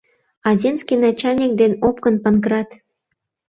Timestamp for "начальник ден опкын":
1.05-2.15